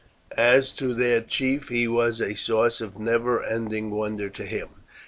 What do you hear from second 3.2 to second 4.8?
ending wonder to him.